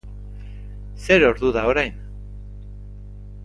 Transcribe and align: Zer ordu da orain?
Zer 1.09 1.27
ordu 1.27 1.53
da 1.59 1.65
orain? 1.73 1.95